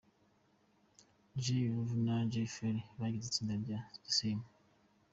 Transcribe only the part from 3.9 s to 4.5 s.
The Same.